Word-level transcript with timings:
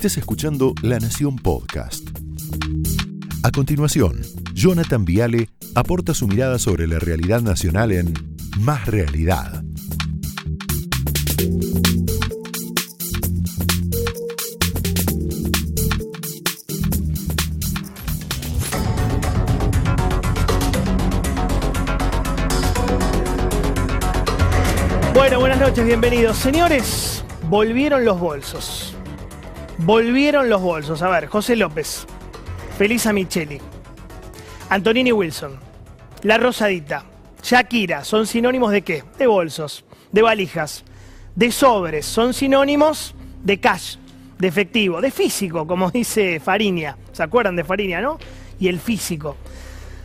estés 0.00 0.16
escuchando 0.16 0.72
La 0.80 0.98
Nación 0.98 1.36
Podcast. 1.36 2.08
A 3.42 3.50
continuación, 3.50 4.22
Jonathan 4.54 5.04
Viale 5.04 5.50
aporta 5.74 6.14
su 6.14 6.26
mirada 6.26 6.58
sobre 6.58 6.86
la 6.86 6.98
realidad 6.98 7.42
nacional 7.42 7.92
en 7.92 8.14
Más 8.60 8.86
Realidad. 8.86 9.62
Bueno, 25.12 25.40
buenas 25.40 25.60
noches, 25.60 25.84
bienvenidos. 25.84 26.38
Señores, 26.38 27.22
volvieron 27.50 28.06
los 28.06 28.18
bolsos. 28.18 28.96
Volvieron 29.82 30.50
los 30.50 30.60
bolsos. 30.60 31.00
A 31.00 31.08
ver, 31.08 31.26
José 31.26 31.56
López, 31.56 32.06
Felisa 32.76 33.14
Micheli, 33.14 33.58
Antonini 34.68 35.10
Wilson, 35.10 35.58
La 36.22 36.36
Rosadita, 36.36 37.04
Shakira, 37.42 38.04
¿son 38.04 38.26
sinónimos 38.26 38.72
de 38.72 38.82
qué? 38.82 39.04
De 39.16 39.26
bolsos, 39.26 39.86
de 40.12 40.20
valijas, 40.20 40.84
de 41.34 41.50
sobres, 41.50 42.04
son 42.04 42.34
sinónimos 42.34 43.14
de 43.42 43.58
cash, 43.58 43.96
de 44.38 44.48
efectivo, 44.48 45.00
de 45.00 45.10
físico, 45.10 45.66
como 45.66 45.90
dice 45.92 46.40
Fariña. 46.40 46.98
¿Se 47.12 47.22
acuerdan 47.22 47.56
de 47.56 47.64
Fariña, 47.64 48.02
no? 48.02 48.18
Y 48.58 48.68
el 48.68 48.80
físico. 48.80 49.36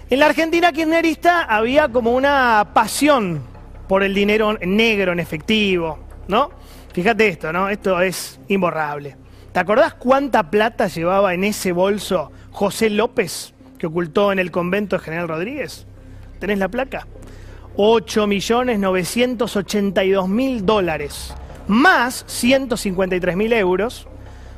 En 0.10 0.20
la 0.20 0.28
Argentina 0.28 0.72
kirchnerista 0.72 1.44
había 1.44 1.90
como 1.90 2.14
una 2.14 2.72
pasión 2.73 3.44
por 3.90 4.04
el 4.04 4.14
dinero 4.14 4.58
negro 4.62 5.12
en 5.12 5.20
efectivo, 5.20 6.00
¿no? 6.30 6.50
Fíjate 6.94 7.28
esto, 7.28 7.52
¿no? 7.52 7.68
Esto 7.68 8.00
es 8.00 8.40
imborrable. 8.48 9.25
¿Te 9.55 9.62
acordás 9.62 9.94
cuánta 9.94 10.52
plata 10.52 10.88
llevaba 10.88 11.34
en 11.34 11.45
ese 11.45 11.72
bolso 11.72 12.30
José 12.52 12.89
López 12.89 13.53
que 13.78 13.88
ocultó 13.88 14.34
en 14.34 14.39
el 14.39 14.52
convento 14.52 14.98
de 14.98 15.02
General 15.02 15.30
Rodríguez? 15.30 15.88
¿Tenés 16.39 16.59
la 16.59 16.67
placa? 16.67 17.08
8.982.000 17.78 20.59
dólares, 20.59 21.33
más 21.70 22.26
153.000 22.26 23.53
euros, 23.53 24.09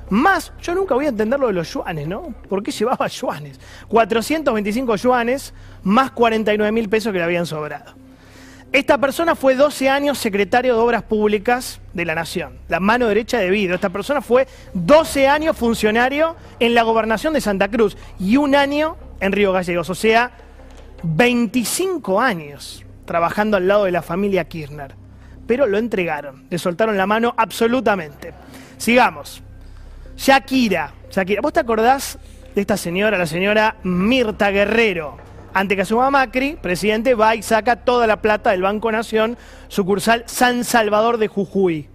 más, 0.09 0.51
yo 0.63 0.73
nunca 0.73 0.95
voy 0.95 1.05
a 1.05 1.09
entender 1.09 1.39
lo 1.39 1.45
de 1.45 1.53
los 1.53 1.71
yuanes, 1.71 2.07
¿no? 2.07 2.33
¿Por 2.49 2.63
qué 2.63 2.71
llevaba 2.71 3.05
yuanes? 3.05 3.59
425 3.89 4.95
yuanes, 4.95 5.53
más 5.83 6.11
49.000 6.11 6.89
pesos 6.89 7.13
que 7.13 7.19
le 7.19 7.23
habían 7.23 7.45
sobrado. 7.45 7.93
Esta 8.77 8.99
persona 8.99 9.33
fue 9.33 9.55
12 9.55 9.89
años 9.89 10.19
secretario 10.19 10.75
de 10.75 10.79
Obras 10.79 11.01
Públicas 11.01 11.81
de 11.93 12.05
la 12.05 12.13
Nación, 12.13 12.59
la 12.67 12.79
mano 12.79 13.07
derecha 13.07 13.39
de 13.39 13.49
Vido. 13.49 13.73
Esta 13.73 13.89
persona 13.89 14.21
fue 14.21 14.47
12 14.75 15.27
años 15.27 15.57
funcionario 15.57 16.35
en 16.59 16.75
la 16.75 16.83
gobernación 16.83 17.33
de 17.33 17.41
Santa 17.41 17.69
Cruz 17.69 17.97
y 18.19 18.37
un 18.37 18.53
año 18.53 18.95
en 19.19 19.31
Río 19.31 19.51
Gallegos, 19.51 19.89
o 19.89 19.95
sea, 19.95 20.29
25 21.01 22.21
años 22.21 22.85
trabajando 23.05 23.57
al 23.57 23.67
lado 23.67 23.85
de 23.85 23.91
la 23.91 24.03
familia 24.03 24.45
Kirchner. 24.45 24.93
Pero 25.47 25.65
lo 25.65 25.79
entregaron, 25.79 26.45
le 26.47 26.59
soltaron 26.59 26.97
la 26.97 27.07
mano 27.07 27.33
absolutamente. 27.35 28.31
Sigamos. 28.77 29.41
Shakira, 30.15 30.93
Shakira, 31.09 31.41
¿vos 31.41 31.53
te 31.53 31.61
acordás 31.61 32.19
de 32.53 32.61
esta 32.61 32.77
señora, 32.77 33.17
la 33.17 33.25
señora 33.25 33.77
Mirta 33.81 34.51
Guerrero? 34.51 35.26
Ante 35.57 35.75
que 35.75 35.81
asuma 35.81 36.11
Macri, 36.11 36.55
presidente 36.61 37.15
va 37.15 37.33
y 37.33 37.41
saca 37.41 37.77
toda 37.77 38.05
la 38.05 38.21
plata 38.21 38.51
del 38.51 38.61
Banco 38.61 38.91
Nación, 38.91 39.39
sucursal 39.69 40.23
San 40.27 40.63
Salvador 40.63 41.17
de 41.17 41.27
Jujuy. 41.27 41.89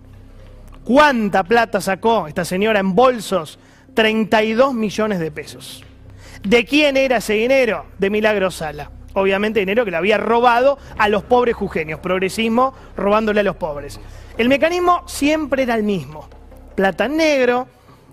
¿Cuánta 0.82 1.44
plata 1.44 1.80
sacó 1.80 2.27
esta 2.27 2.44
señora 2.44 2.80
en 2.80 2.96
bolsos? 2.96 3.60
32 3.94 4.74
millones 4.74 5.20
de 5.20 5.30
pesos. 5.30 5.84
¿De 6.42 6.64
quién 6.64 6.96
era 6.96 7.18
ese 7.18 7.34
dinero? 7.34 7.86
De 7.98 8.11
Milagro 8.11 8.51
Sala. 8.51 8.90
Obviamente 9.14 9.61
dinero 9.61 9.84
que 9.84 9.92
le 9.92 9.96
había 9.96 10.18
robado 10.18 10.77
a 10.98 11.08
los 11.08 11.22
pobres 11.22 11.55
jujeños. 11.55 12.01
Progresismo 12.01 12.74
robándole 12.96 13.40
a 13.40 13.45
los 13.45 13.55
pobres. 13.55 14.01
El 14.39 14.48
mecanismo 14.48 15.05
siempre 15.06 15.62
era 15.62 15.77
el 15.77 15.84
mismo. 15.84 16.28
Plata 16.74 17.05
en 17.05 17.17
negro, 17.17 17.68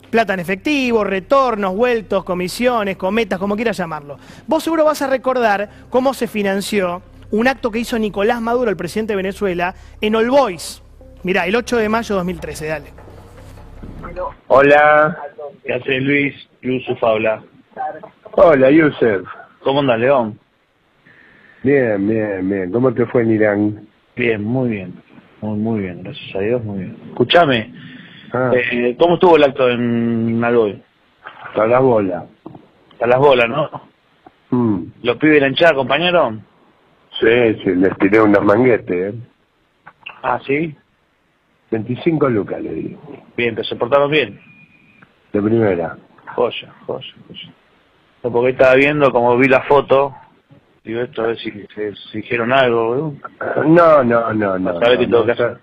plata 0.09 0.33
en 0.33 0.39
efectivo, 0.39 1.03
retornos, 1.03 1.75
vueltos, 1.75 2.23
comisiones, 2.23 2.97
cometas, 2.97 3.39
como 3.39 3.55
quieras 3.55 3.77
llamarlo. 3.77 4.17
Vos 4.47 4.63
seguro 4.63 4.85
vas 4.85 5.01
a 5.01 5.07
recordar 5.07 5.69
cómo 5.89 6.13
se 6.13 6.27
financió 6.27 7.01
un 7.31 7.47
acto 7.47 7.71
que 7.71 7.79
hizo 7.79 7.97
Nicolás 7.99 8.41
Maduro, 8.41 8.69
el 8.69 8.77
presidente 8.77 9.13
de 9.13 9.17
Venezuela, 9.17 9.75
en 10.01 10.15
All 10.15 10.29
Boys. 10.29 10.81
Mirá, 11.23 11.45
el 11.45 11.55
8 11.55 11.77
de 11.77 11.89
mayo 11.89 12.15
de 12.15 12.19
2013, 12.19 12.67
dale. 12.67 12.87
Hola. 14.47 15.17
¿Qué 15.63 15.73
hace 15.73 15.99
Luis? 15.99 16.33
Yusuf 16.61 17.03
habla. 17.03 17.43
Hola, 18.31 18.71
Yusef. 18.71 19.21
¿Cómo 19.63 19.81
andas, 19.81 19.99
León? 19.99 20.39
Bien, 21.63 22.07
bien, 22.07 22.49
bien. 22.49 22.71
¿Cómo 22.71 22.93
te 22.93 23.05
fue 23.05 23.23
en 23.23 23.31
Irán? 23.31 23.87
Bien, 24.15 24.43
muy 24.43 24.69
bien. 24.69 24.93
Muy, 25.41 25.57
muy 25.57 25.79
bien, 25.81 26.03
gracias 26.03 26.35
a 26.35 26.39
Dios, 26.39 26.63
muy 26.63 26.79
bien. 26.79 26.97
Escúchame, 27.09 27.73
Ah, 28.33 28.51
eh, 28.53 28.95
¿cómo 28.99 29.15
estuvo 29.15 29.35
el 29.35 29.43
acto 29.43 29.69
en 29.69 30.43
Alboy? 30.43 30.83
a 31.55 31.65
la 31.65 31.79
bola. 31.79 32.25
A 33.01 33.07
las 33.07 33.19
bolas, 33.19 33.49
¿no? 33.49 33.69
Mm. 34.51 34.83
¿Los 35.03 35.17
pibes 35.17 35.35
de 35.35 35.41
la 35.41 35.47
hinchada 35.47 35.71
acompañaron? 35.71 36.45
Sí, 37.19 37.55
sí, 37.63 37.75
les 37.75 37.97
tiré 37.97 38.21
unos 38.21 38.43
manguetes, 38.43 39.13
¿eh? 39.13 39.17
Ah, 40.21 40.39
¿sí? 40.45 40.75
25 41.71 42.29
lucas 42.29 42.61
le 42.61 42.73
di. 42.73 42.97
Bien, 43.37 43.55
pero 43.55 43.63
se 43.63 43.75
portaron 43.75 44.09
bien. 44.09 44.39
De 45.31 45.41
primera. 45.41 45.97
Joya, 46.35 46.73
joya, 46.85 47.13
joya. 47.27 47.53
No, 48.23 48.31
porque 48.31 48.51
estaba 48.51 48.75
viendo, 48.75 49.11
como 49.11 49.37
vi 49.37 49.47
la 49.47 49.61
foto, 49.61 50.13
digo 50.83 51.01
esto, 51.01 51.21
a 51.23 51.27
ver 51.27 51.37
si, 51.37 51.51
si, 51.51 51.95
si 52.11 52.17
dijeron 52.17 52.51
algo, 52.51 53.17
¿no? 53.55 53.63
No, 53.63 54.03
no, 54.03 54.33
no, 54.33 54.59
no. 54.59 54.79
No, 54.79 54.79
no, 54.79 55.31
hacer. 55.31 55.59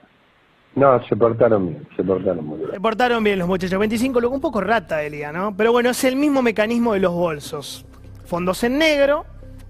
No, 0.77 1.03
se 1.09 1.17
portaron 1.17 1.69
bien, 1.69 1.89
se 1.97 2.05
portaron 2.05 2.45
muy 2.45 2.59
bien. 2.59 2.71
Se 2.71 2.81
portaron 2.81 3.25
bien 3.25 3.39
los 3.39 3.49
muchachos. 3.49 3.79
25 3.79 4.21
lucas, 4.21 4.35
un 4.35 4.43
poco 4.43 4.61
rata 4.61 4.99
día, 4.99 5.33
¿no? 5.33 5.57
Pero 5.57 5.73
bueno, 5.73 5.89
es 5.89 6.05
el 6.05 6.17
mismo 6.17 6.43
mecanismo 6.43 6.93
de 6.93 7.01
los 7.01 7.15
bolsos. 7.15 7.87
Fondos 8.27 8.63
en 8.63 8.77
negro 8.77 9.25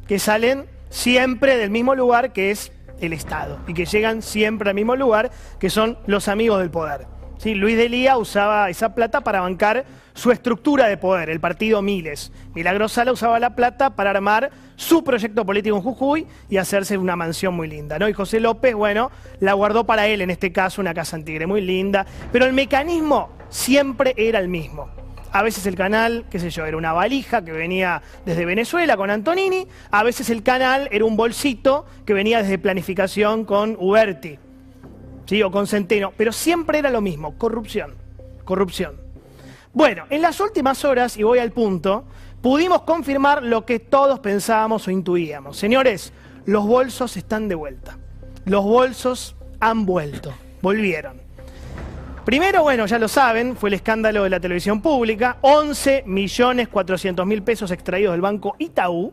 que 0.08 0.18
salen 0.18 0.66
siempre 0.88 1.56
del 1.56 1.70
mismo 1.70 1.94
lugar 1.94 2.32
que 2.32 2.50
es 2.50 2.72
el 3.00 3.12
Estado 3.12 3.58
y 3.68 3.74
que 3.74 3.84
llegan 3.84 4.20
siempre 4.20 4.70
al 4.70 4.74
mismo 4.74 4.96
lugar 4.96 5.30
que 5.60 5.70
son 5.70 5.96
los 6.06 6.26
amigos 6.26 6.58
del 6.58 6.70
poder. 6.70 7.06
¿Sí? 7.38 7.54
Luis 7.54 7.76
de 7.76 7.88
Lía 7.88 8.16
usaba 8.16 8.70
esa 8.70 8.94
plata 8.94 9.20
para 9.20 9.40
bancar 9.40 9.84
su 10.14 10.32
estructura 10.32 10.88
de 10.88 10.96
poder, 10.96 11.28
el 11.28 11.40
partido 11.40 11.82
Miles. 11.82 12.32
Milagro 12.54 12.88
Sala 12.88 13.12
usaba 13.12 13.38
la 13.38 13.54
plata 13.54 13.90
para 13.90 14.10
armar 14.10 14.50
su 14.76 15.04
proyecto 15.04 15.44
político 15.44 15.76
en 15.76 15.82
Jujuy 15.82 16.26
y 16.48 16.56
hacerse 16.56 16.96
una 16.96 17.16
mansión 17.16 17.54
muy 17.54 17.68
linda. 17.68 17.98
¿no? 17.98 18.08
Y 18.08 18.14
José 18.14 18.40
López, 18.40 18.74
bueno, 18.74 19.10
la 19.40 19.52
guardó 19.52 19.84
para 19.84 20.06
él, 20.06 20.22
en 20.22 20.30
este 20.30 20.52
caso, 20.52 20.80
una 20.80 20.94
casa 20.94 21.16
en 21.16 21.24
Tigre 21.24 21.46
muy 21.46 21.60
linda. 21.60 22.06
Pero 22.32 22.46
el 22.46 22.54
mecanismo 22.54 23.30
siempre 23.50 24.14
era 24.16 24.38
el 24.38 24.48
mismo. 24.48 24.88
A 25.32 25.42
veces 25.42 25.66
el 25.66 25.74
canal, 25.74 26.24
qué 26.30 26.38
sé 26.38 26.48
yo, 26.48 26.64
era 26.64 26.78
una 26.78 26.94
valija 26.94 27.44
que 27.44 27.52
venía 27.52 28.00
desde 28.24 28.46
Venezuela 28.46 28.96
con 28.96 29.10
Antonini. 29.10 29.68
A 29.90 30.02
veces 30.02 30.30
el 30.30 30.42
canal 30.42 30.88
era 30.90 31.04
un 31.04 31.16
bolsito 31.16 31.84
que 32.06 32.14
venía 32.14 32.42
desde 32.42 32.58
planificación 32.58 33.44
con 33.44 33.76
Uberti. 33.78 34.38
¿Sí? 35.26 35.42
o 35.42 35.50
con 35.50 35.66
Centeno, 35.66 36.12
pero 36.16 36.32
siempre 36.32 36.78
era 36.78 36.90
lo 36.90 37.00
mismo, 37.00 37.36
corrupción, 37.36 37.94
corrupción. 38.44 38.96
Bueno, 39.72 40.04
en 40.08 40.22
las 40.22 40.40
últimas 40.40 40.84
horas, 40.84 41.16
y 41.18 41.22
voy 41.22 41.38
al 41.38 41.52
punto, 41.52 42.04
pudimos 42.40 42.82
confirmar 42.82 43.42
lo 43.42 43.66
que 43.66 43.78
todos 43.78 44.20
pensábamos 44.20 44.88
o 44.88 44.90
intuíamos. 44.90 45.58
Señores, 45.58 46.12
los 46.46 46.66
bolsos 46.66 47.16
están 47.16 47.48
de 47.48 47.56
vuelta. 47.56 47.98
Los 48.46 48.64
bolsos 48.64 49.36
han 49.60 49.84
vuelto, 49.84 50.32
volvieron. 50.62 51.20
Primero, 52.24 52.62
bueno, 52.62 52.86
ya 52.86 52.98
lo 52.98 53.06
saben, 53.06 53.56
fue 53.56 53.68
el 53.68 53.74
escándalo 53.74 54.24
de 54.24 54.30
la 54.30 54.40
televisión 54.40 54.82
pública, 54.82 55.38
11 55.42 56.04
millones 56.06 56.68
400 56.68 57.24
mil 57.24 57.42
pesos 57.42 57.70
extraídos 57.70 58.12
del 58.12 58.20
banco 58.20 58.56
Itaú, 58.58 59.12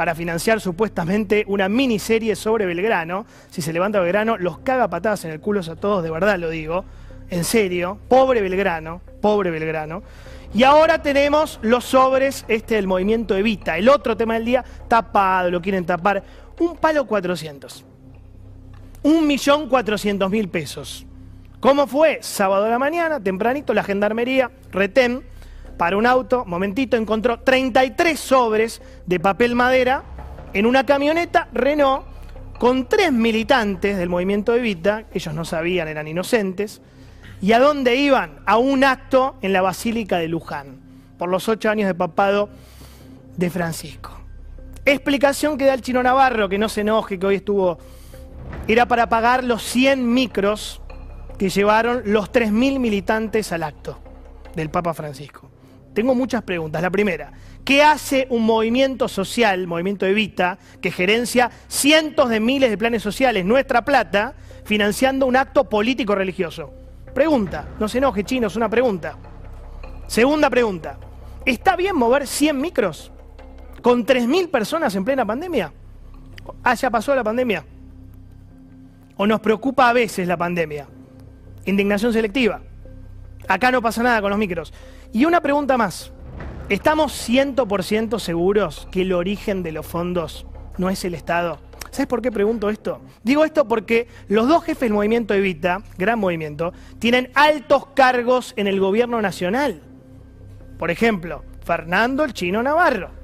para 0.00 0.14
financiar 0.14 0.62
supuestamente 0.62 1.44
una 1.46 1.68
miniserie 1.68 2.34
sobre 2.34 2.64
Belgrano. 2.64 3.26
Si 3.50 3.60
se 3.60 3.70
levanta 3.70 4.00
Belgrano, 4.00 4.38
los 4.38 4.60
caga 4.60 4.88
patadas 4.88 5.26
en 5.26 5.30
el 5.30 5.40
culo 5.40 5.60
a 5.60 5.76
todos, 5.76 6.02
de 6.02 6.10
verdad 6.10 6.38
lo 6.38 6.48
digo. 6.48 6.86
En 7.28 7.44
serio, 7.44 7.98
pobre 8.08 8.40
Belgrano, 8.40 9.02
pobre 9.20 9.50
Belgrano. 9.50 10.02
Y 10.54 10.62
ahora 10.62 11.02
tenemos 11.02 11.58
los 11.60 11.84
sobres 11.84 12.46
este 12.48 12.76
del 12.76 12.86
movimiento 12.86 13.36
Evita. 13.36 13.76
El 13.76 13.90
otro 13.90 14.16
tema 14.16 14.32
del 14.32 14.46
día, 14.46 14.64
tapado, 14.88 15.50
lo 15.50 15.60
quieren 15.60 15.84
tapar. 15.84 16.24
Un 16.58 16.78
palo 16.78 17.06
400. 17.06 17.84
Un 19.02 19.26
millón 19.26 19.68
cuatrocientos 19.68 20.30
mil 20.30 20.48
pesos. 20.48 21.04
¿Cómo 21.60 21.86
fue? 21.86 22.20
Sábado 22.22 22.64
de 22.64 22.70
la 22.70 22.78
mañana, 22.78 23.20
tempranito, 23.22 23.74
la 23.74 23.84
gendarmería, 23.84 24.50
retén, 24.72 25.22
para 25.76 25.96
un 25.96 26.06
auto, 26.06 26.44
momentito, 26.44 26.96
encontró 26.96 27.40
33 27.40 28.18
sobres 28.18 28.82
de 29.06 29.20
papel 29.20 29.54
madera 29.54 30.02
en 30.52 30.66
una 30.66 30.84
camioneta 30.84 31.48
Renault 31.52 32.04
con 32.58 32.88
tres 32.88 33.12
militantes 33.12 33.96
del 33.96 34.08
movimiento 34.08 34.54
Evita, 34.54 35.04
ellos 35.14 35.34
no 35.34 35.44
sabían, 35.44 35.88
eran 35.88 36.08
inocentes, 36.08 36.82
¿Y 37.42 37.52
a 37.52 37.58
dónde 37.58 37.96
iban? 37.96 38.40
A 38.44 38.58
un 38.58 38.84
acto 38.84 39.36
en 39.40 39.52
la 39.52 39.62
Basílica 39.62 40.18
de 40.18 40.28
Luján, 40.28 40.78
por 41.18 41.30
los 41.30 41.48
ocho 41.48 41.70
años 41.70 41.86
de 41.86 41.94
papado 41.94 42.50
de 43.36 43.48
Francisco. 43.48 44.12
Explicación 44.84 45.56
que 45.56 45.64
da 45.64 45.74
el 45.74 45.80
chino 45.80 46.02
Navarro, 46.02 46.48
que 46.48 46.58
no 46.58 46.68
se 46.68 46.82
enoje, 46.82 47.18
que 47.18 47.26
hoy 47.26 47.36
estuvo. 47.36 47.78
Era 48.68 48.86
para 48.86 49.08
pagar 49.08 49.44
los 49.44 49.62
100 49.62 50.12
micros 50.12 50.82
que 51.38 51.48
llevaron 51.48 52.02
los 52.04 52.30
3.000 52.30 52.78
militantes 52.78 53.52
al 53.52 53.62
acto 53.62 53.98
del 54.54 54.68
Papa 54.68 54.92
Francisco. 54.92 55.49
Tengo 55.94 56.14
muchas 56.14 56.42
preguntas. 56.42 56.80
La 56.82 56.90
primera, 56.90 57.32
¿qué 57.64 57.82
hace 57.82 58.26
un 58.30 58.44
movimiento 58.44 59.08
social, 59.08 59.66
movimiento 59.66 60.06
Evita, 60.06 60.58
que 60.80 60.90
gerencia 60.90 61.50
cientos 61.68 62.28
de 62.28 62.40
miles 62.40 62.70
de 62.70 62.78
planes 62.78 63.02
sociales, 63.02 63.44
nuestra 63.44 63.84
plata, 63.84 64.34
financiando 64.64 65.26
un 65.26 65.36
acto 65.36 65.68
político 65.68 66.14
religioso? 66.14 66.72
Pregunta, 67.14 67.68
no 67.80 67.88
se 67.88 67.98
enoje, 67.98 68.24
chino, 68.24 68.46
es 68.46 68.56
una 68.56 68.68
pregunta. 68.68 69.16
Segunda 70.06 70.48
pregunta, 70.48 70.98
¿está 71.44 71.76
bien 71.76 71.96
mover 71.96 72.26
100 72.26 72.60
micros 72.60 73.10
con 73.82 74.06
3.000 74.06 74.50
personas 74.50 74.94
en 74.94 75.04
plena 75.04 75.24
pandemia? 75.24 75.72
Ah, 76.62 76.76
pasó 76.90 77.14
la 77.14 77.24
pandemia. 77.24 77.64
¿O 79.16 79.26
nos 79.26 79.40
preocupa 79.40 79.88
a 79.88 79.92
veces 79.92 80.26
la 80.26 80.36
pandemia? 80.36 80.86
Indignación 81.66 82.12
selectiva. 82.12 82.62
Acá 83.48 83.70
no 83.70 83.82
pasa 83.82 84.02
nada 84.02 84.20
con 84.20 84.30
los 84.30 84.38
micros. 84.38 84.72
Y 85.12 85.24
una 85.24 85.40
pregunta 85.40 85.76
más. 85.76 86.12
¿Estamos 86.68 87.28
100% 87.28 88.18
seguros 88.20 88.86
que 88.92 89.02
el 89.02 89.12
origen 89.12 89.62
de 89.62 89.72
los 89.72 89.86
fondos 89.86 90.46
no 90.78 90.88
es 90.88 91.04
el 91.04 91.14
Estado? 91.14 91.58
¿Sabes 91.90 92.06
por 92.06 92.22
qué 92.22 92.30
pregunto 92.30 92.70
esto? 92.70 93.00
Digo 93.24 93.44
esto 93.44 93.66
porque 93.66 94.06
los 94.28 94.46
dos 94.46 94.62
jefes 94.64 94.82
del 94.82 94.92
movimiento 94.92 95.34
Evita, 95.34 95.82
gran 95.98 96.20
movimiento, 96.20 96.72
tienen 97.00 97.30
altos 97.34 97.86
cargos 97.94 98.54
en 98.56 98.68
el 98.68 98.78
gobierno 98.78 99.20
nacional. 99.20 99.82
Por 100.78 100.90
ejemplo, 100.90 101.42
Fernando 101.64 102.24
el 102.24 102.32
Chino 102.32 102.62
Navarro. 102.62 103.19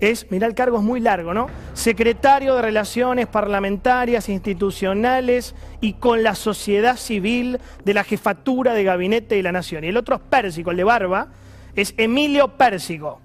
Es, 0.00 0.30
mira, 0.30 0.46
el 0.46 0.54
cargo 0.54 0.78
es 0.78 0.82
muy 0.82 1.00
largo, 1.00 1.34
¿no? 1.34 1.46
Secretario 1.72 2.56
de 2.56 2.62
Relaciones 2.62 3.26
Parlamentarias, 3.26 4.28
Institucionales 4.28 5.54
y 5.80 5.94
con 5.94 6.22
la 6.22 6.34
sociedad 6.34 6.96
civil 6.96 7.58
de 7.84 7.94
la 7.94 8.04
jefatura 8.04 8.74
de 8.74 8.84
gabinete 8.84 9.36
de 9.36 9.42
la 9.42 9.52
Nación. 9.52 9.84
Y 9.84 9.88
el 9.88 9.96
otro 9.96 10.16
es 10.16 10.22
Pérsico, 10.22 10.70
el 10.70 10.76
de 10.76 10.84
Barba, 10.84 11.28
es 11.74 11.94
Emilio 11.96 12.56
Pérsico 12.56 13.20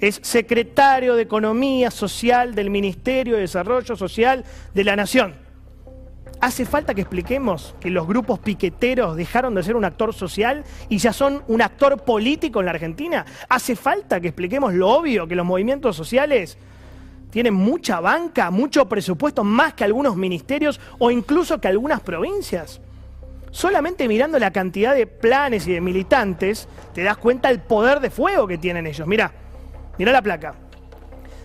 es 0.00 0.20
secretario 0.22 1.16
de 1.16 1.22
Economía 1.22 1.90
Social 1.90 2.54
del 2.54 2.70
Ministerio 2.70 3.34
de 3.34 3.42
Desarrollo 3.42 3.96
Social 3.96 4.44
de 4.74 4.84
la 4.84 4.96
Nación. 4.96 5.47
¿Hace 6.40 6.64
falta 6.64 6.94
que 6.94 7.00
expliquemos 7.00 7.74
que 7.80 7.90
los 7.90 8.06
grupos 8.06 8.38
piqueteros 8.38 9.16
dejaron 9.16 9.54
de 9.54 9.62
ser 9.62 9.76
un 9.76 9.84
actor 9.84 10.14
social 10.14 10.64
y 10.88 10.98
ya 10.98 11.12
son 11.12 11.42
un 11.48 11.62
actor 11.62 12.04
político 12.04 12.60
en 12.60 12.66
la 12.66 12.72
Argentina? 12.72 13.26
¿Hace 13.48 13.74
falta 13.74 14.20
que 14.20 14.28
expliquemos 14.28 14.72
lo 14.74 14.88
obvio, 14.88 15.26
que 15.26 15.34
los 15.34 15.46
movimientos 15.46 15.96
sociales 15.96 16.56
tienen 17.30 17.54
mucha 17.54 18.00
banca, 18.00 18.50
mucho 18.50 18.88
presupuesto, 18.88 19.42
más 19.42 19.74
que 19.74 19.84
algunos 19.84 20.16
ministerios 20.16 20.80
o 20.98 21.10
incluso 21.10 21.60
que 21.60 21.68
algunas 21.68 22.00
provincias? 22.00 22.80
Solamente 23.50 24.06
mirando 24.06 24.38
la 24.38 24.52
cantidad 24.52 24.94
de 24.94 25.06
planes 25.06 25.66
y 25.66 25.72
de 25.72 25.80
militantes, 25.80 26.68
te 26.94 27.02
das 27.02 27.16
cuenta 27.16 27.48
del 27.48 27.60
poder 27.60 28.00
de 28.00 28.10
fuego 28.10 28.46
que 28.46 28.58
tienen 28.58 28.86
ellos. 28.86 29.08
Mira, 29.08 29.32
Mirá 29.98 30.12
la 30.12 30.22
placa. 30.22 30.54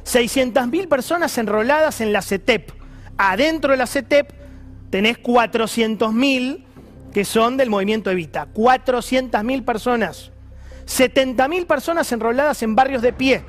600.000 0.05 0.87
personas 0.87 1.37
enroladas 1.37 2.01
en 2.01 2.13
la 2.13 2.21
CETEP. 2.21 2.71
Adentro 3.17 3.71
de 3.71 3.77
la 3.77 3.87
CETEP 3.87 4.31
tenés 4.93 5.17
400.000 5.23 6.65
que 7.11 7.25
son 7.25 7.57
del 7.57 7.71
movimiento 7.71 8.11
Evita. 8.11 8.47
400.000 8.53 9.65
personas. 9.65 10.31
70.000 10.85 11.65
personas 11.65 12.11
enroladas 12.11 12.61
en 12.61 12.75
barrios 12.75 13.01
de 13.01 13.11
pie. 13.11 13.43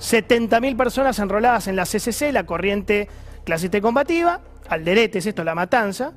70.000 0.00 0.76
personas 0.76 1.16
enroladas 1.20 1.68
en 1.68 1.76
la 1.76 1.84
CCC, 1.84 2.32
la 2.32 2.44
corriente 2.44 3.08
clasista 3.44 3.80
combativa. 3.80 4.40
Alderete 4.68 5.20
es 5.20 5.26
esto, 5.26 5.44
la 5.44 5.54
matanza. 5.54 6.14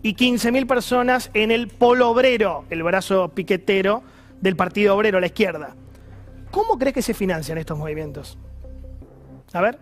Y 0.00 0.14
15.000 0.14 0.66
personas 0.66 1.30
en 1.34 1.50
el 1.50 1.68
polo 1.68 2.08
obrero, 2.08 2.64
el 2.70 2.82
brazo 2.82 3.28
piquetero 3.28 4.02
del 4.40 4.56
Partido 4.56 4.96
Obrero 4.96 5.20
la 5.20 5.26
izquierda. 5.26 5.76
¿Cómo 6.50 6.78
crees 6.78 6.94
que 6.94 7.02
se 7.02 7.12
financian 7.12 7.58
estos 7.58 7.76
movimientos? 7.76 8.38
A 9.52 9.60
ver, 9.60 9.78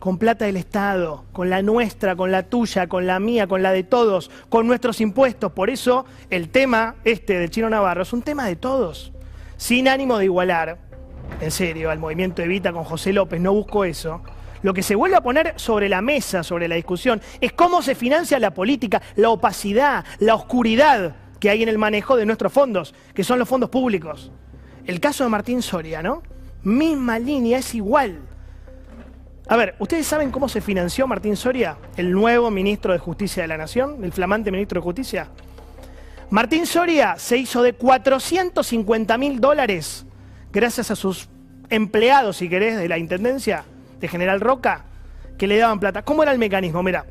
con 0.00 0.16
plata 0.16 0.46
del 0.46 0.56
Estado, 0.56 1.26
con 1.30 1.50
la 1.50 1.60
nuestra, 1.60 2.16
con 2.16 2.32
la 2.32 2.42
tuya, 2.42 2.88
con 2.88 3.06
la 3.06 3.20
mía, 3.20 3.46
con 3.46 3.62
la 3.62 3.70
de 3.70 3.84
todos, 3.84 4.30
con 4.48 4.66
nuestros 4.66 5.00
impuestos. 5.00 5.52
Por 5.52 5.68
eso 5.68 6.06
el 6.30 6.48
tema 6.48 6.96
este 7.04 7.38
del 7.38 7.50
Chino 7.50 7.68
Navarro 7.68 8.02
es 8.02 8.12
un 8.14 8.22
tema 8.22 8.46
de 8.46 8.56
todos. 8.56 9.12
Sin 9.58 9.88
ánimo 9.88 10.16
de 10.16 10.24
igualar, 10.24 10.78
en 11.38 11.50
serio, 11.50 11.90
al 11.90 11.98
movimiento 11.98 12.40
Evita 12.40 12.72
con 12.72 12.82
José 12.82 13.12
López, 13.12 13.42
no 13.42 13.52
busco 13.52 13.84
eso. 13.84 14.22
Lo 14.62 14.72
que 14.72 14.82
se 14.82 14.94
vuelve 14.94 15.16
a 15.16 15.22
poner 15.22 15.52
sobre 15.56 15.90
la 15.90 16.00
mesa, 16.00 16.42
sobre 16.42 16.66
la 16.66 16.76
discusión, 16.76 17.20
es 17.42 17.52
cómo 17.52 17.82
se 17.82 17.94
financia 17.94 18.38
la 18.38 18.54
política, 18.54 19.02
la 19.16 19.28
opacidad, 19.28 20.06
la 20.18 20.34
oscuridad 20.34 21.14
que 21.38 21.50
hay 21.50 21.62
en 21.62 21.68
el 21.68 21.76
manejo 21.76 22.16
de 22.16 22.24
nuestros 22.24 22.52
fondos, 22.52 22.94
que 23.14 23.22
son 23.22 23.38
los 23.38 23.48
fondos 23.48 23.68
públicos. 23.68 24.32
El 24.86 24.98
caso 24.98 25.24
de 25.24 25.30
Martín 25.30 25.60
Soria, 25.60 26.02
¿no? 26.02 26.22
Misma 26.62 27.18
línea, 27.18 27.58
es 27.58 27.74
igual. 27.74 28.29
A 29.48 29.56
ver, 29.56 29.74
¿ustedes 29.78 30.06
saben 30.06 30.30
cómo 30.30 30.48
se 30.48 30.60
financió 30.60 31.06
Martín 31.06 31.36
Soria, 31.36 31.76
el 31.96 32.12
nuevo 32.12 32.50
ministro 32.50 32.92
de 32.92 32.98
Justicia 32.98 33.42
de 33.42 33.48
la 33.48 33.56
Nación, 33.56 34.04
el 34.04 34.12
flamante 34.12 34.50
ministro 34.50 34.80
de 34.80 34.84
Justicia? 34.84 35.28
Martín 36.30 36.66
Soria 36.66 37.16
se 37.18 37.36
hizo 37.36 37.62
de 37.62 37.72
450 37.72 39.18
mil 39.18 39.40
dólares 39.40 40.06
gracias 40.52 40.90
a 40.92 40.96
sus 40.96 41.28
empleados, 41.68 42.36
si 42.36 42.48
querés, 42.48 42.76
de 42.76 42.88
la 42.88 42.98
Intendencia 42.98 43.64
de 43.98 44.06
General 44.06 44.40
Roca, 44.40 44.84
que 45.36 45.48
le 45.48 45.58
daban 45.58 45.80
plata. 45.80 46.02
¿Cómo 46.02 46.22
era 46.22 46.30
el 46.30 46.38
mecanismo? 46.38 46.82
Mira, 46.82 47.06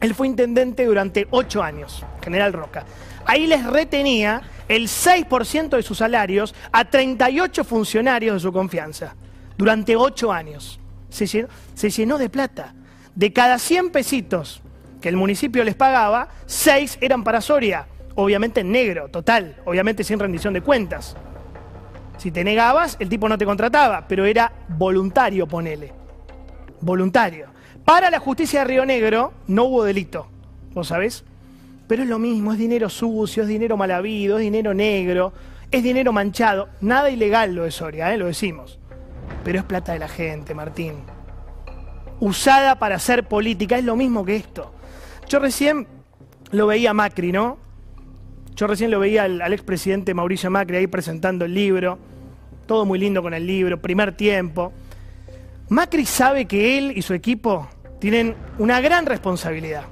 él 0.00 0.14
fue 0.14 0.28
intendente 0.28 0.84
durante 0.84 1.26
ocho 1.30 1.62
años, 1.62 2.04
General 2.22 2.52
Roca. 2.52 2.84
Ahí 3.26 3.46
les 3.46 3.64
retenía 3.64 4.42
el 4.68 4.84
6% 4.84 5.70
de 5.70 5.82
sus 5.82 5.98
salarios 5.98 6.54
a 6.70 6.84
38 6.84 7.64
funcionarios 7.64 8.34
de 8.34 8.40
su 8.40 8.52
confianza 8.52 9.14
durante 9.56 9.96
8 9.96 10.32
años. 10.32 10.78
Se 11.14 11.90
llenó, 11.90 12.18
de 12.18 12.28
plata. 12.28 12.74
De 13.14 13.32
cada 13.32 13.58
100 13.58 13.90
pesitos 13.90 14.60
que 15.00 15.08
el 15.08 15.16
municipio 15.16 15.62
les 15.62 15.76
pagaba, 15.76 16.28
6 16.46 16.98
eran 17.00 17.22
para 17.22 17.40
Soria, 17.40 17.86
obviamente 18.16 18.60
en 18.60 18.72
negro, 18.72 19.08
total, 19.08 19.56
obviamente 19.64 20.02
sin 20.02 20.18
rendición 20.18 20.54
de 20.54 20.62
cuentas. 20.62 21.16
Si 22.16 22.30
te 22.30 22.42
negabas, 22.42 22.96
el 22.98 23.08
tipo 23.08 23.28
no 23.28 23.38
te 23.38 23.44
contrataba, 23.44 24.06
pero 24.08 24.24
era 24.24 24.50
voluntario, 24.68 25.46
ponele. 25.46 25.92
Voluntario. 26.80 27.46
Para 27.84 28.10
la 28.10 28.18
justicia 28.18 28.60
de 28.60 28.64
Río 28.64 28.86
Negro 28.86 29.34
no 29.46 29.64
hubo 29.64 29.84
delito, 29.84 30.26
¿vos 30.72 30.88
sabés? 30.88 31.24
Pero 31.86 32.02
es 32.02 32.08
lo 32.08 32.18
mismo, 32.18 32.52
es 32.52 32.58
dinero 32.58 32.88
sucio, 32.88 33.42
es 33.42 33.48
dinero 33.48 33.76
mal 33.76 33.90
habido, 33.90 34.38
es 34.38 34.42
dinero 34.42 34.72
negro, 34.72 35.32
es 35.70 35.82
dinero 35.82 36.12
manchado. 36.12 36.70
Nada 36.80 37.10
ilegal 37.10 37.54
lo 37.54 37.64
de 37.64 37.70
Soria, 37.70 38.12
¿eh? 38.12 38.16
lo 38.16 38.26
decimos. 38.26 38.78
Pero 39.44 39.58
es 39.58 39.64
plata 39.64 39.92
de 39.92 39.98
la 39.98 40.08
gente, 40.08 40.54
Martín. 40.54 41.13
Usada 42.24 42.78
para 42.78 42.94
hacer 42.94 43.28
política, 43.28 43.76
es 43.76 43.84
lo 43.84 43.96
mismo 43.96 44.24
que 44.24 44.34
esto. 44.34 44.72
Yo 45.28 45.40
recién 45.40 45.86
lo 46.52 46.66
veía 46.66 46.94
Macri, 46.94 47.32
¿no? 47.32 47.58
Yo 48.56 48.66
recién 48.66 48.90
lo 48.90 48.98
veía 48.98 49.24
al, 49.24 49.42
al 49.42 49.52
expresidente 49.52 50.14
Mauricio 50.14 50.50
Macri 50.50 50.78
ahí 50.78 50.86
presentando 50.86 51.44
el 51.44 51.52
libro. 51.52 51.98
Todo 52.64 52.86
muy 52.86 52.98
lindo 52.98 53.20
con 53.20 53.34
el 53.34 53.46
libro, 53.46 53.78
primer 53.78 54.16
tiempo. 54.16 54.72
Macri 55.68 56.06
sabe 56.06 56.46
que 56.46 56.78
él 56.78 56.96
y 56.96 57.02
su 57.02 57.12
equipo 57.12 57.68
tienen 58.00 58.34
una 58.56 58.80
gran 58.80 59.04
responsabilidad 59.04 59.84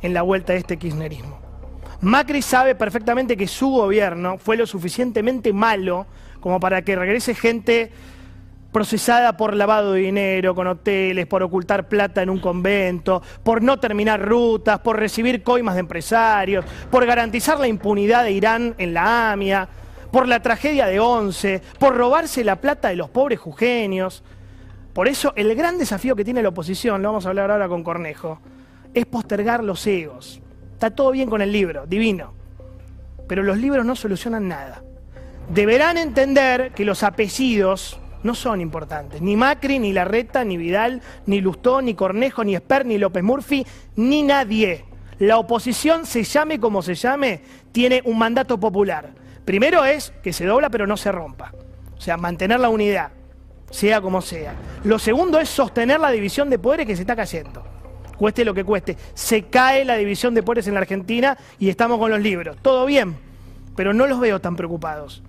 en 0.00 0.14
la 0.14 0.22
vuelta 0.22 0.54
de 0.54 0.60
este 0.60 0.78
kirchnerismo. 0.78 1.38
Macri 2.00 2.40
sabe 2.40 2.76
perfectamente 2.76 3.36
que 3.36 3.46
su 3.46 3.68
gobierno 3.68 4.38
fue 4.38 4.56
lo 4.56 4.66
suficientemente 4.66 5.52
malo 5.52 6.06
como 6.40 6.60
para 6.60 6.80
que 6.80 6.96
regrese 6.96 7.34
gente 7.34 7.92
procesada 8.72 9.36
por 9.36 9.54
lavado 9.54 9.92
de 9.92 10.00
dinero, 10.00 10.54
con 10.54 10.66
hoteles, 10.66 11.26
por 11.26 11.42
ocultar 11.42 11.88
plata 11.88 12.22
en 12.22 12.30
un 12.30 12.38
convento, 12.38 13.22
por 13.42 13.62
no 13.62 13.78
terminar 13.78 14.20
rutas, 14.20 14.80
por 14.80 14.98
recibir 14.98 15.42
coimas 15.42 15.74
de 15.74 15.80
empresarios, 15.80 16.64
por 16.90 17.06
garantizar 17.06 17.58
la 17.58 17.68
impunidad 17.68 18.24
de 18.24 18.32
Irán 18.32 18.74
en 18.78 18.94
la 18.94 19.32
AMIA, 19.32 19.68
por 20.10 20.28
la 20.28 20.40
tragedia 20.40 20.86
de 20.86 21.00
Once, 21.00 21.62
por 21.78 21.96
robarse 21.96 22.44
la 22.44 22.56
plata 22.56 22.88
de 22.88 22.96
los 22.96 23.10
pobres 23.10 23.38
jujeños. 23.38 24.22
Por 24.92 25.08
eso 25.08 25.32
el 25.36 25.54
gran 25.54 25.78
desafío 25.78 26.16
que 26.16 26.24
tiene 26.24 26.42
la 26.42 26.48
oposición, 26.50 27.02
lo 27.02 27.08
vamos 27.08 27.26
a 27.26 27.30
hablar 27.30 27.50
ahora 27.50 27.68
con 27.68 27.82
Cornejo, 27.82 28.40
es 28.92 29.06
postergar 29.06 29.62
los 29.64 29.86
egos. 29.86 30.40
Está 30.74 30.90
todo 30.90 31.10
bien 31.10 31.28
con 31.28 31.42
el 31.42 31.52
libro, 31.52 31.86
divino. 31.86 32.34
Pero 33.26 33.42
los 33.42 33.58
libros 33.58 33.84
no 33.84 33.96
solucionan 33.96 34.48
nada. 34.48 34.82
Deberán 35.52 35.98
entender 35.98 36.72
que 36.72 36.84
los 36.84 37.02
apellidos 37.02 37.98
no 38.22 38.34
son 38.34 38.60
importantes. 38.60 39.20
Ni 39.20 39.36
Macri, 39.36 39.78
ni 39.78 39.92
Larreta, 39.92 40.44
ni 40.44 40.56
Vidal, 40.56 41.02
ni 41.26 41.40
Lustó, 41.40 41.80
ni 41.82 41.94
Cornejo, 41.94 42.44
ni 42.44 42.54
Esper, 42.54 42.86
ni 42.86 42.98
López 42.98 43.22
Murphy, 43.22 43.66
ni 43.96 44.22
nadie. 44.22 44.84
La 45.18 45.38
oposición, 45.38 46.06
se 46.06 46.22
llame 46.22 46.60
como 46.60 46.82
se 46.82 46.94
llame, 46.94 47.42
tiene 47.72 48.02
un 48.04 48.18
mandato 48.18 48.58
popular. 48.58 49.10
Primero 49.44 49.84
es 49.84 50.12
que 50.22 50.32
se 50.32 50.46
dobla 50.46 50.70
pero 50.70 50.86
no 50.86 50.96
se 50.96 51.10
rompa. 51.10 51.52
O 51.96 52.00
sea, 52.00 52.16
mantener 52.16 52.60
la 52.60 52.68
unidad, 52.68 53.10
sea 53.70 54.00
como 54.00 54.20
sea. 54.20 54.54
Lo 54.84 54.98
segundo 54.98 55.40
es 55.40 55.48
sostener 55.48 55.98
la 55.98 56.10
división 56.10 56.48
de 56.50 56.58
poderes 56.58 56.86
que 56.86 56.94
se 56.94 57.02
está 57.02 57.16
cayendo. 57.16 57.64
Cueste 58.16 58.44
lo 58.44 58.52
que 58.52 58.64
cueste. 58.64 58.96
Se 59.14 59.44
cae 59.44 59.84
la 59.84 59.96
división 59.96 60.34
de 60.34 60.42
poderes 60.42 60.68
en 60.68 60.74
la 60.74 60.80
Argentina 60.80 61.38
y 61.58 61.68
estamos 61.68 61.98
con 61.98 62.10
los 62.10 62.20
libros. 62.20 62.56
Todo 62.62 62.84
bien, 62.86 63.16
pero 63.76 63.92
no 63.94 64.06
los 64.06 64.20
veo 64.20 64.40
tan 64.40 64.56
preocupados. 64.56 65.22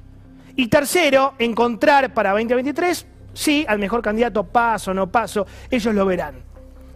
Y 0.56 0.68
tercero, 0.68 1.34
encontrar 1.40 2.14
para 2.14 2.32
2023, 2.32 3.06
sí, 3.34 3.66
al 3.68 3.80
mejor 3.80 4.02
candidato, 4.02 4.44
paso, 4.44 4.94
no 4.94 5.12
paso, 5.12 5.46
ellos 5.70 5.94
lo 5.94 6.06
verán. 6.06 6.44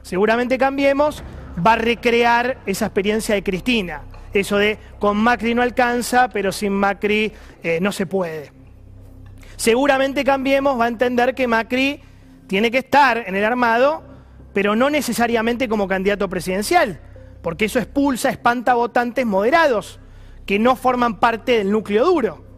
Seguramente 0.02 0.58
Cambiemos 0.58 1.24
va 1.66 1.74
a 1.74 1.78
recrear 1.78 2.58
esa 2.66 2.86
experiencia 2.86 3.36
de 3.36 3.44
Cristina. 3.44 4.02
Eso 4.34 4.58
de 4.58 4.78
con 5.00 5.18
Macri 5.18 5.54
no 5.54 5.62
alcanza, 5.62 6.30
pero 6.30 6.52
sin 6.52 6.74
Macri 6.74 7.32
eh, 7.62 7.80
no 7.82 7.92
se 7.92 8.06
puede. 8.06 8.52
Seguramente 9.56 10.24
Cambiemos 10.24 10.80
va 10.80 10.86
a 10.86 10.90
entender 10.90 11.36
que 11.36 11.48
Macri 11.48 12.02
tiene 12.48 12.72
que 12.72 12.80
estar 12.80 13.24
en 13.26 13.36
el 13.36 13.46
armado, 13.46 14.04
pero 14.54 14.76
no 14.76 14.90
necesariamente 14.90 15.70
como 15.70 15.88
candidato 15.88 16.28
presidencial, 16.28 17.00
porque 17.42 17.66
eso 17.66 17.80
expulsa, 17.80 18.30
espanta 18.30 18.74
votantes 18.74 19.26
moderados, 19.26 20.00
que 20.46 20.60
no 20.60 20.76
forman 20.76 21.20
parte 21.20 21.60
del 21.60 21.72
núcleo 21.72 22.06
duro. 22.06 22.53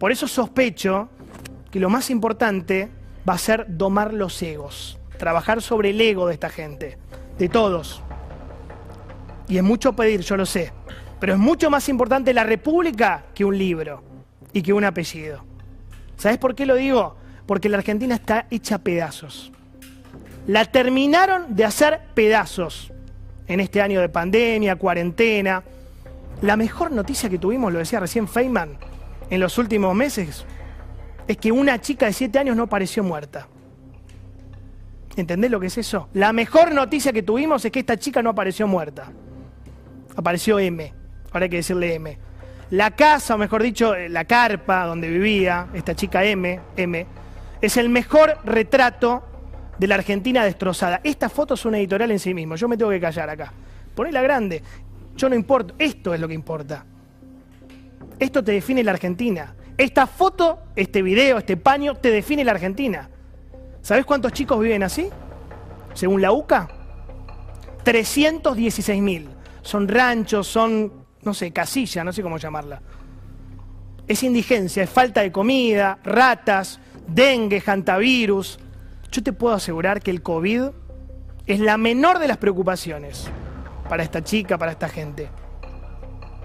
Por 0.00 0.12
eso 0.12 0.26
sospecho 0.26 1.10
que 1.70 1.78
lo 1.78 1.90
más 1.90 2.08
importante 2.08 2.88
va 3.28 3.34
a 3.34 3.38
ser 3.38 3.66
domar 3.68 4.14
los 4.14 4.40
egos, 4.40 4.98
trabajar 5.18 5.60
sobre 5.60 5.90
el 5.90 6.00
ego 6.00 6.26
de 6.26 6.32
esta 6.32 6.48
gente, 6.48 6.96
de 7.38 7.48
todos. 7.50 8.02
Y 9.46 9.58
es 9.58 9.62
mucho 9.62 9.92
pedir, 9.92 10.22
yo 10.22 10.38
lo 10.38 10.46
sé, 10.46 10.72
pero 11.20 11.34
es 11.34 11.38
mucho 11.38 11.68
más 11.68 11.86
importante 11.90 12.32
la 12.32 12.44
república 12.44 13.26
que 13.34 13.44
un 13.44 13.58
libro 13.58 14.02
y 14.54 14.62
que 14.62 14.72
un 14.72 14.84
apellido. 14.84 15.44
¿Sabes 16.16 16.38
por 16.38 16.54
qué 16.54 16.64
lo 16.64 16.76
digo? 16.76 17.16
Porque 17.44 17.68
la 17.68 17.76
Argentina 17.76 18.14
está 18.14 18.46
hecha 18.50 18.78
pedazos. 18.78 19.52
La 20.46 20.64
terminaron 20.64 21.54
de 21.54 21.66
hacer 21.66 22.00
pedazos 22.14 22.90
en 23.46 23.60
este 23.60 23.82
año 23.82 24.00
de 24.00 24.08
pandemia, 24.08 24.76
cuarentena. 24.76 25.62
La 26.40 26.56
mejor 26.56 26.90
noticia 26.90 27.28
que 27.28 27.38
tuvimos, 27.38 27.70
lo 27.70 27.80
decía 27.80 28.00
recién 28.00 28.26
Feynman, 28.26 28.78
en 29.30 29.40
los 29.40 29.56
últimos 29.58 29.94
meses 29.94 30.44
es 31.26 31.36
que 31.36 31.52
una 31.52 31.80
chica 31.80 32.06
de 32.06 32.12
7 32.12 32.38
años 32.40 32.56
no 32.56 32.66
pareció 32.66 33.02
muerta. 33.04 33.46
¿Entendés 35.16 35.50
lo 35.50 35.60
que 35.60 35.68
es 35.68 35.78
eso? 35.78 36.08
La 36.14 36.32
mejor 36.32 36.72
noticia 36.74 37.12
que 37.12 37.22
tuvimos 37.22 37.64
es 37.64 37.72
que 37.72 37.80
esta 37.80 37.96
chica 37.96 38.22
no 38.22 38.30
apareció 38.30 38.66
muerta. 38.66 39.12
Apareció 40.16 40.58
M. 40.58 40.92
Ahora 41.32 41.44
hay 41.44 41.50
que 41.50 41.56
decirle 41.56 41.94
M. 41.94 42.18
La 42.70 42.92
casa, 42.92 43.34
o 43.34 43.38
mejor 43.38 43.62
dicho, 43.62 43.94
la 43.96 44.24
carpa 44.24 44.86
donde 44.86 45.08
vivía 45.08 45.68
esta 45.74 45.94
chica 45.94 46.24
M, 46.24 46.60
M, 46.76 47.06
es 47.60 47.76
el 47.76 47.88
mejor 47.88 48.38
retrato 48.44 49.24
de 49.78 49.86
la 49.86 49.96
Argentina 49.96 50.44
destrozada. 50.44 51.00
Esta 51.02 51.28
foto 51.28 51.54
es 51.54 51.64
una 51.64 51.78
editorial 51.78 52.10
en 52.10 52.18
sí 52.18 52.32
mismo. 52.34 52.56
Yo 52.56 52.68
me 52.68 52.76
tengo 52.76 52.90
que 52.90 53.00
callar 53.00 53.28
acá. 53.30 53.52
Ponela 53.94 54.22
grande. 54.22 54.62
Yo 55.16 55.28
no 55.28 55.34
importo. 55.34 55.74
Esto 55.78 56.14
es 56.14 56.20
lo 56.20 56.28
que 56.28 56.34
importa. 56.34 56.84
Esto 58.20 58.44
te 58.44 58.52
define 58.52 58.84
la 58.84 58.92
Argentina. 58.92 59.54
Esta 59.78 60.06
foto, 60.06 60.58
este 60.76 61.00
video, 61.00 61.38
este 61.38 61.56
paño, 61.56 61.94
te 61.96 62.10
define 62.10 62.44
la 62.44 62.52
Argentina. 62.52 63.08
¿Sabes 63.80 64.04
cuántos 64.04 64.34
chicos 64.34 64.60
viven 64.60 64.82
así? 64.82 65.08
Según 65.94 66.20
la 66.20 66.30
UCA, 66.30 66.68
316 67.82 69.02
mil. 69.02 69.30
Son 69.62 69.88
ranchos, 69.88 70.46
son, 70.46 70.92
no 71.22 71.32
sé, 71.32 71.50
casillas, 71.50 72.04
no 72.04 72.12
sé 72.12 72.22
cómo 72.22 72.36
llamarla. 72.36 72.82
Es 74.06 74.22
indigencia, 74.22 74.82
es 74.82 74.90
falta 74.90 75.22
de 75.22 75.32
comida, 75.32 75.98
ratas, 76.04 76.78
dengue, 77.06 77.62
hantavirus. 77.64 78.58
Yo 79.10 79.22
te 79.22 79.32
puedo 79.32 79.54
asegurar 79.54 80.02
que 80.02 80.10
el 80.10 80.22
COVID 80.22 80.64
es 81.46 81.60
la 81.60 81.78
menor 81.78 82.18
de 82.18 82.28
las 82.28 82.36
preocupaciones 82.36 83.30
para 83.88 84.02
esta 84.02 84.22
chica, 84.22 84.58
para 84.58 84.72
esta 84.72 84.90
gente. 84.90 85.30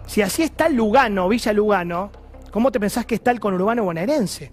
Si 0.08 0.22
así 0.22 0.44
está 0.44 0.70
Lugano, 0.70 1.28
Villa 1.28 1.52
Lugano, 1.54 2.12
¿cómo 2.52 2.72
te 2.72 2.80
pensás 2.80 3.06
que 3.06 3.16
está 3.16 3.32
el 3.32 3.40
conurbano 3.40 3.84
bonaerense? 3.84 4.52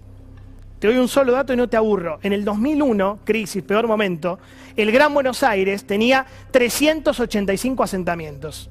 Te 0.79 0.87
doy 0.87 0.97
un 0.97 1.07
solo 1.07 1.31
dato 1.31 1.53
y 1.53 1.55
no 1.55 1.69
te 1.69 1.77
aburro. 1.77 2.19
En 2.23 2.33
el 2.33 2.43
2001, 2.43 3.19
crisis, 3.23 3.63
peor 3.63 3.87
momento, 3.87 4.39
el 4.75 4.91
Gran 4.91 5.13
Buenos 5.13 5.41
Aires 5.43 5.85
tenía 5.85 6.25
385 6.51 7.83
asentamientos. 7.83 8.69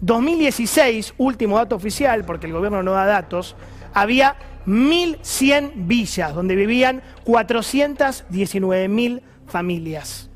2016, 0.00 1.14
último 1.16 1.56
dato 1.56 1.76
oficial, 1.76 2.24
porque 2.24 2.46
el 2.46 2.52
gobierno 2.52 2.82
no 2.82 2.92
da 2.92 3.06
datos, 3.06 3.56
había 3.94 4.36
1.100 4.66 5.86
villas 5.86 6.34
donde 6.34 6.54
vivían 6.56 7.00
419.000 7.24 9.22
familias. 9.46 10.28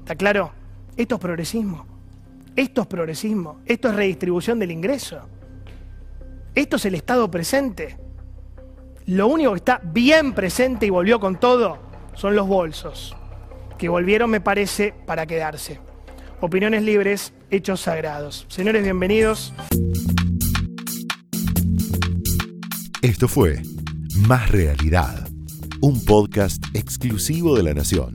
¿Está 0.00 0.16
claro? 0.16 0.50
Esto 0.96 1.14
es 1.14 1.20
progresismo. 1.20 1.86
Esto 2.56 2.80
es 2.82 2.86
progresismo. 2.88 3.60
Esto 3.66 3.88
es 3.88 3.94
redistribución 3.94 4.58
del 4.58 4.72
ingreso. 4.72 5.20
Esto 6.54 6.76
es 6.76 6.84
el 6.84 6.94
Estado 6.94 7.30
presente. 7.30 7.96
Lo 9.06 9.26
único 9.26 9.52
que 9.52 9.56
está 9.56 9.80
bien 9.82 10.34
presente 10.34 10.84
y 10.84 10.90
volvió 10.90 11.18
con 11.18 11.40
todo 11.40 11.78
son 12.14 12.36
los 12.36 12.46
bolsos, 12.46 13.16
que 13.78 13.88
volvieron, 13.88 14.28
me 14.28 14.42
parece, 14.42 14.92
para 15.06 15.26
quedarse. 15.26 15.80
Opiniones 16.42 16.82
libres, 16.82 17.32
hechos 17.50 17.80
sagrados. 17.80 18.44
Señores, 18.48 18.82
bienvenidos. 18.82 19.54
Esto 23.00 23.28
fue 23.28 23.62
Más 24.28 24.50
Realidad, 24.50 25.26
un 25.80 26.04
podcast 26.04 26.62
exclusivo 26.74 27.56
de 27.56 27.62
La 27.62 27.72
Nación. 27.72 28.14